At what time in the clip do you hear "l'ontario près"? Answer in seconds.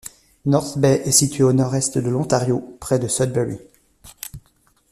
2.09-2.97